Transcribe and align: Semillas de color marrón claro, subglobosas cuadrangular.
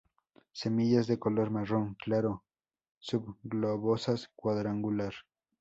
Semillas 0.51 1.05
de 1.05 1.19
color 1.19 1.51
marrón 1.51 1.93
claro, 2.03 2.43
subglobosas 2.97 4.31
cuadrangular. 4.35 5.13